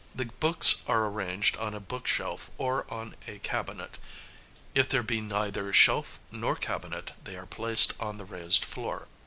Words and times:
The 0.15 0.25
books 0.39 0.77
are 0.87 1.05
arranged 1.05 1.55
on 1.57 1.75
a 1.75 1.79
book 1.79 2.07
shelf 2.07 2.49
or 2.57 2.91
on 2.91 3.15
a 3.27 3.37
cabinet; 3.37 3.99
if 4.73 4.89
there 4.89 5.03
be 5.03 5.21
neither 5.21 5.71
shelf 5.73 6.19
nor 6.31 6.55
cabinet, 6.55 7.11
they 7.23 7.35
are 7.37 7.45
placed 7.45 7.93
on 7.99 8.17
the 8.17 8.25
raised 8.25 8.65
floor. 8.65 9.07